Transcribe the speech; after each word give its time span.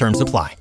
Terms 0.00 0.18
apply. 0.22 0.54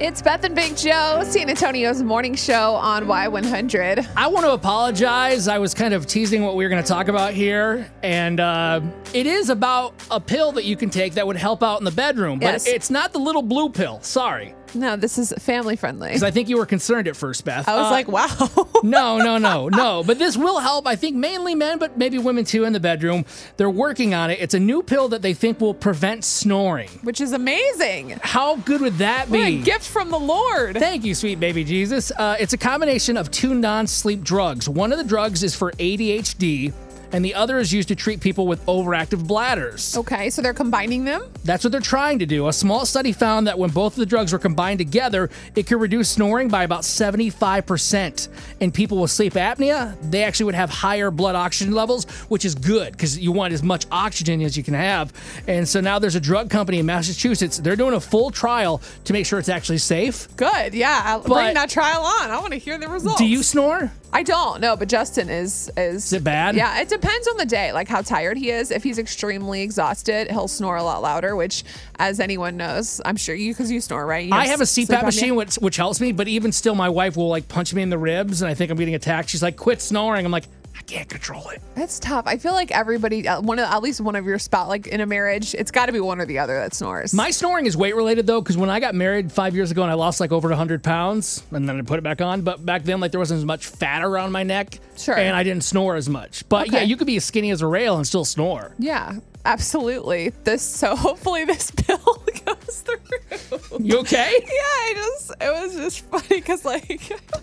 It's 0.00 0.20
Beth 0.20 0.44
and 0.44 0.54
Big 0.54 0.76
Joe, 0.76 1.22
San 1.24 1.48
Antonio's 1.48 2.02
morning 2.02 2.34
show 2.34 2.74
on 2.74 3.06
Y100. 3.06 4.06
I 4.14 4.26
want 4.26 4.44
to 4.44 4.52
apologize. 4.52 5.48
I 5.48 5.56
was 5.56 5.72
kind 5.72 5.94
of 5.94 6.06
teasing 6.06 6.42
what 6.42 6.56
we 6.56 6.64
were 6.64 6.68
going 6.68 6.82
to 6.82 6.86
talk 6.86 7.08
about 7.08 7.32
here, 7.32 7.90
and 8.02 8.38
uh, 8.38 8.82
it 9.14 9.26
is 9.26 9.48
about 9.48 9.94
a 10.10 10.20
pill 10.20 10.52
that 10.52 10.64
you 10.66 10.76
can 10.76 10.90
take 10.90 11.14
that 11.14 11.26
would 11.26 11.36
help 11.38 11.62
out 11.62 11.78
in 11.78 11.86
the 11.86 11.90
bedroom, 11.90 12.38
but 12.38 12.52
Yes. 12.52 12.66
it's 12.66 12.90
not 12.90 13.14
the 13.14 13.18
little 13.18 13.40
blue 13.40 13.70
pill. 13.70 13.98
Sorry, 14.02 14.54
No, 14.74 14.96
this 14.96 15.18
is 15.18 15.32
family 15.38 15.76
friendly. 15.76 16.08
because 16.08 16.22
I 16.22 16.30
think 16.30 16.48
you 16.48 16.56
were 16.58 16.66
concerned 16.66 17.08
at 17.08 17.16
first, 17.16 17.44
Beth. 17.44 17.68
I 17.68 17.76
was 17.76 17.86
Uh, 17.86 17.90
like, 17.90 18.08
wow. 18.08 18.66
no, 18.82 19.18
no, 19.18 19.38
no, 19.38 19.68
no. 19.68 20.02
But 20.04 20.18
this 20.18 20.36
will 20.36 20.58
help. 20.60 20.86
I 20.86 20.96
think 20.96 21.16
mainly 21.16 21.54
men, 21.54 21.78
but 21.78 21.96
maybe 21.98 22.18
women 22.18 22.44
too 22.44 22.64
in 22.64 22.72
the 22.72 22.80
bedroom. 22.80 23.24
They're 23.56 23.70
working 23.70 24.14
on 24.14 24.30
it. 24.30 24.38
It's 24.40 24.54
a 24.54 24.60
new 24.60 24.82
pill 24.82 25.08
that 25.08 25.22
they 25.22 25.34
think 25.34 25.60
will 25.60 25.74
prevent 25.74 26.24
snoring. 26.24 26.88
Which 27.02 27.20
is 27.20 27.32
amazing. 27.32 28.18
How 28.22 28.56
good 28.56 28.80
would 28.80 28.98
that 28.98 29.28
What 29.28 29.36
be? 29.38 29.60
a 29.60 29.62
gift 29.62 29.86
from 29.88 30.10
the 30.10 30.18
Lord. 30.18 30.76
Thank 30.78 31.04
you, 31.04 31.14
sweet 31.14 31.40
baby 31.40 31.64
Jesus. 31.64 32.10
Uh, 32.16 32.36
it's 32.38 32.52
a 32.52 32.58
combination 32.58 33.16
of 33.16 33.30
two 33.30 33.54
non 33.54 33.86
sleep 33.86 34.22
drugs. 34.22 34.68
One 34.68 34.92
of 34.92 34.98
the 34.98 35.04
drugs 35.04 35.42
is 35.42 35.54
for 35.54 35.72
ADHD, 35.72 36.72
and 37.12 37.24
the 37.24 37.34
other 37.34 37.58
is 37.58 37.72
used 37.72 37.88
to 37.88 37.94
treat 37.94 38.20
people 38.20 38.46
with 38.46 38.64
overactive 38.66 39.26
bladders. 39.26 39.96
Okay, 39.96 40.30
so 40.30 40.42
they're 40.42 40.54
combining 40.54 41.04
them? 41.04 41.22
That's 41.44 41.64
what 41.64 41.72
they're 41.72 41.80
trying 41.80 42.18
to 42.20 42.26
do. 42.26 42.48
A 42.48 42.52
small 42.52 42.84
study 42.86 43.12
found 43.12 43.46
that 43.46 43.58
when 43.58 43.70
both 43.70 43.94
of 43.94 43.98
the 43.98 44.06
drugs 44.06 44.32
were 44.32 44.38
combined 44.38 44.78
together, 44.78 45.30
it 45.56 45.66
could 45.66 45.80
reduce 45.80 46.08
snoring 46.08 46.48
by 46.48 46.64
about 46.64 46.82
75%. 46.82 48.28
And 48.60 48.72
people 48.72 48.98
with 49.00 49.10
sleep 49.10 49.34
apnea, 49.34 49.96
they 50.10 50.22
actually 50.24 50.44
would 50.46 50.54
have 50.54 50.70
higher 50.70 51.10
blood 51.10 51.34
oxygen 51.34 51.74
levels, 51.74 52.04
which 52.28 52.44
is 52.44 52.54
good 52.54 52.92
because 52.92 53.18
you 53.18 53.32
want 53.32 53.52
as 53.52 53.62
much 53.62 53.86
oxygen 53.90 54.40
as 54.42 54.56
you 54.56 54.62
can 54.62 54.74
have. 54.74 55.12
And 55.46 55.68
so 55.68 55.80
now 55.80 55.98
there's 55.98 56.14
a 56.16 56.20
drug 56.20 56.50
company 56.50 56.78
in 56.78 56.86
Massachusetts. 56.86 57.58
They're 57.58 57.76
doing 57.76 57.94
a 57.94 58.00
full 58.00 58.30
trial 58.30 58.80
to 59.04 59.12
make 59.12 59.26
sure 59.26 59.38
it's 59.38 59.48
actually 59.48 59.78
safe. 59.78 60.28
Good, 60.36 60.74
yeah. 60.74 61.02
I'll 61.04 61.20
But- 61.20 61.28
Bring 61.42 61.54
that 61.54 61.70
trial 61.70 62.02
on. 62.02 62.30
I 62.30 62.38
want 62.40 62.52
to 62.52 62.58
hear 62.58 62.78
the 62.78 62.88
results. 62.88 63.18
Do 63.18 63.26
you 63.26 63.42
snore? 63.42 63.90
I 64.12 64.22
don't 64.22 64.60
know, 64.60 64.76
but 64.76 64.88
Justin 64.88 65.28
is 65.28 65.70
is. 65.76 66.06
Is 66.06 66.12
it 66.14 66.24
bad? 66.24 66.56
Yeah, 66.56 66.80
it 66.80 66.88
depends 66.88 67.28
on 67.28 67.36
the 67.36 67.46
day, 67.46 67.72
like 67.72 67.88
how 67.88 68.02
tired 68.02 68.36
he 68.36 68.50
is. 68.50 68.70
If 68.70 68.82
he's 68.82 68.98
extremely 68.98 69.62
exhausted, 69.62 70.30
he'll 70.30 70.48
snore 70.48 70.76
a 70.76 70.82
lot 70.82 71.02
louder. 71.02 71.36
Which, 71.36 71.64
as 71.98 72.18
anyone 72.18 72.56
knows, 72.56 73.00
I'm 73.04 73.16
sure 73.16 73.34
you 73.34 73.52
because 73.52 73.70
you 73.70 73.80
snore, 73.80 74.04
right? 74.06 74.26
You 74.26 74.34
I 74.34 74.48
have 74.48 74.60
a 74.60 74.64
CPAP 74.64 75.04
machine 75.04 75.36
which, 75.36 75.56
which 75.56 75.76
helps 75.76 76.00
me, 76.00 76.12
but 76.12 76.28
even 76.28 76.50
still, 76.52 76.74
my 76.74 76.88
wife 76.88 77.16
will 77.16 77.28
like 77.28 77.48
punch 77.48 77.72
me 77.72 77.82
in 77.82 77.90
the 77.90 77.98
ribs, 77.98 78.42
and 78.42 78.50
I 78.50 78.54
think 78.54 78.70
I'm 78.70 78.78
getting 78.78 78.94
attacked. 78.94 79.28
She's 79.28 79.42
like, 79.42 79.56
"Quit 79.56 79.80
snoring." 79.80 80.24
I'm 80.24 80.32
like, 80.32 80.46
"I 80.80 80.82
can't 80.82 81.08
control 81.08 81.48
it." 81.50 81.60
It's 81.76 81.98
tough. 82.00 82.24
I 82.26 82.38
feel 82.38 82.52
like 82.52 82.70
everybody, 82.72 83.28
uh, 83.28 83.40
one 83.42 83.58
of 83.58 83.66
at 83.66 83.82
least 83.82 84.00
one 84.00 84.16
of 84.16 84.24
your 84.24 84.38
spout, 84.38 84.68
like 84.68 84.86
in 84.86 85.00
a 85.02 85.06
marriage, 85.06 85.54
it's 85.54 85.70
got 85.70 85.86
to 85.86 85.92
be 85.92 86.00
one 86.00 86.20
or 86.20 86.24
the 86.26 86.38
other 86.38 86.58
that 86.58 86.72
snores. 86.74 87.12
My 87.14 87.30
snoring 87.30 87.66
is 87.66 87.76
weight 87.76 87.94
related 87.94 88.26
though, 88.26 88.40
because 88.40 88.56
when 88.56 88.70
I 88.70 88.80
got 88.80 88.94
married 88.94 89.30
five 89.30 89.54
years 89.54 89.70
ago 89.70 89.82
and 89.82 89.90
I 89.90 89.94
lost 89.94 90.18
like 90.20 90.32
over 90.32 90.48
100 90.48 90.82
pounds, 90.82 91.42
and 91.52 91.68
then 91.68 91.78
I 91.78 91.82
put 91.82 91.98
it 91.98 92.02
back 92.02 92.20
on. 92.20 92.40
But 92.42 92.64
back 92.64 92.82
then, 92.84 92.98
like 93.00 93.10
there 93.12 93.20
wasn't 93.20 93.38
as 93.38 93.44
much 93.44 93.66
fat 93.66 94.02
around 94.02 94.32
my 94.32 94.42
neck, 94.42 94.78
Sure. 94.96 95.16
and 95.16 95.36
I 95.36 95.42
didn't 95.42 95.64
snore 95.64 95.96
as 95.96 96.08
much. 96.08 96.48
But 96.48 96.72
yeah, 96.72 96.80
you 96.82 96.96
could 96.96 97.06
be 97.06 97.16
as 97.16 97.24
skinny 97.24 97.50
as 97.50 97.60
a 97.62 97.66
rail 97.66 97.96
and 97.96 98.06
still 98.06 98.24
snore. 98.24 98.74
yeah, 98.78 99.16
absolutely. 99.44 100.30
This 100.44 100.62
so 100.62 100.96
hopefully 100.96 101.44
this 101.44 101.70
bill 101.86 102.24
goes 102.46 102.84
through. 102.84 103.58
You 103.78 103.98
okay? 104.00 104.32
Yeah, 104.40 104.48
I 104.48 104.92
just 104.96 105.30
it 105.40 105.52
was 105.62 105.74
just 105.76 106.00
funny 106.06 106.26
because 106.40 106.64
like 106.64 107.00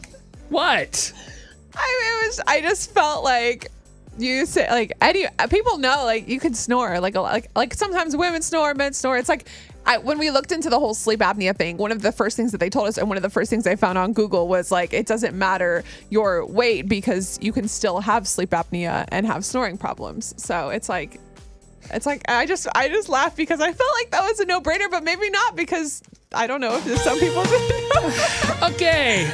what? 0.50 1.14
I 1.78 2.22
it 2.24 2.28
was 2.28 2.42
I 2.48 2.62
just 2.62 2.92
felt 2.92 3.24
like 3.24 3.72
you 4.18 4.46
say 4.46 4.70
like 4.70 4.94
any 5.02 5.26
uh, 5.26 5.48
people 5.48 5.78
know 5.78 6.04
like 6.04 6.28
you 6.28 6.40
can 6.40 6.54
snore 6.54 7.00
like 7.00 7.16
a, 7.16 7.22
like 7.22 7.50
like 7.56 7.74
sometimes 7.74 8.16
women 8.16 8.42
snore 8.42 8.74
men 8.74 8.94
snore. 8.94 9.18
It's 9.18 9.30
like 9.30 9.48
I, 9.86 10.00
when 10.00 10.18
we 10.18 10.32
looked 10.32 10.52
into 10.52 10.70
the 10.70 10.80
whole 10.80 10.94
sleep 10.94 11.22
apnea 11.22 11.56
thing 11.56 11.78
one 11.78 11.92
of 11.94 12.02
the 12.02 12.12
first 12.12 12.36
things 12.36 12.52
that 12.52 12.58
they 12.58 12.70
told 12.70 12.88
us 12.88 12.98
and 12.98 13.08
one 13.08 13.16
of 13.16 13.24
the 13.24 13.30
first 13.30 13.50
things 13.50 13.66
I 13.66 13.76
found 13.76 13.98
on 13.98 14.12
Google 14.12 14.48
was 14.48 14.72
like 14.72 14.94
it 14.94 15.06
doesn't 15.06 15.36
matter 15.36 15.84
your 16.10 16.46
weight 16.46 16.90
because 16.90 17.40
you 17.42 17.54
can 17.54 17.68
still 17.68 18.00
have 18.02 18.28
sleep 18.28 18.50
apnea 18.50 19.06
and 19.12 19.26
have 19.26 19.46
snoring 19.46 19.78
problems. 19.78 20.34
So 20.38 20.70
it's 20.70 20.90
like 20.90 21.20
it's 21.92 22.06
like 22.06 22.24
I 22.28 22.46
just 22.46 22.68
I 22.76 22.90
just 22.90 23.08
laughed 23.08 23.38
because 23.38 23.62
I 23.62 23.72
felt 23.72 23.92
like 23.96 24.12
that 24.12 24.24
was 24.24 24.40
a 24.40 24.46
no 24.46 24.60
brainer 24.60 24.90
but 24.92 25.04
maybe 25.04 25.30
not 25.30 25.56
because 25.56 26.02
I 26.34 26.48
don't 26.48 26.60
know 26.60 26.76
if 26.76 26.98
some 27.00 27.20
people 27.20 27.44
Okay, 28.76 29.32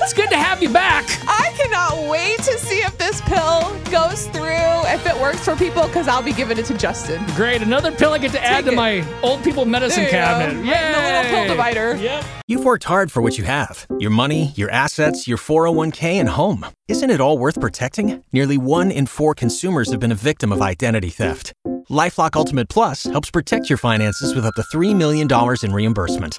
it's 0.00 0.12
good 0.12 0.30
to 0.30 0.36
have 0.36 0.62
you 0.62 0.68
back. 0.70 1.04
I 1.26 1.52
cannot 1.56 2.08
wait 2.10 2.38
to 2.38 2.58
see 2.58 2.78
if 2.78 2.96
this 2.98 3.20
pill 3.22 3.74
goes 3.90 4.26
through, 4.28 4.44
if 4.92 5.06
it 5.06 5.20
works 5.20 5.44
for 5.44 5.56
people, 5.56 5.86
because 5.86 6.08
I'll 6.08 6.22
be 6.22 6.32
giving 6.32 6.58
it 6.58 6.64
to 6.66 6.76
Justin. 6.76 7.24
Great, 7.34 7.62
another 7.62 7.92
pill 7.92 8.12
I 8.12 8.18
get 8.18 8.32
to 8.32 8.44
add 8.44 8.64
to 8.66 8.72
it. 8.72 8.76
my 8.76 9.04
old 9.22 9.42
people 9.42 9.64
medicine 9.64 10.04
There 10.04 10.10
you 10.10 10.12
go. 10.12 10.18
cabinet. 10.18 10.62
Right 10.70 10.84
in 10.84 10.92
the 10.92 10.98
little 10.98 11.30
pill 11.30 11.48
divider. 11.48 11.96
Yep. 11.96 12.24
You've 12.46 12.64
worked 12.64 12.84
hard 12.84 13.12
for 13.12 13.20
what 13.20 13.36
you 13.36 13.44
have 13.44 13.86
your 13.98 14.10
money, 14.10 14.52
your 14.56 14.70
assets, 14.70 15.26
your 15.28 15.38
401k, 15.38 16.02
and 16.14 16.28
home. 16.28 16.64
Isn't 16.88 17.10
it 17.10 17.20
all 17.20 17.36
worth 17.38 17.60
protecting? 17.60 18.24
Nearly 18.32 18.56
one 18.56 18.90
in 18.90 19.06
four 19.06 19.34
consumers 19.34 19.90
have 19.90 20.00
been 20.00 20.12
a 20.12 20.16
victim 20.16 20.52
of 20.52 20.62
identity 20.62 21.10
theft. 21.10 21.52
Lifelock 21.90 22.36
Ultimate 22.36 22.68
Plus 22.68 23.04
helps 23.04 23.30
protect 23.30 23.68
your 23.70 23.78
finances 23.78 24.34
with 24.34 24.44
up 24.46 24.54
to 24.54 24.62
$3 24.62 24.94
million 24.94 25.26
in 25.62 25.72
reimbursement. 25.72 26.38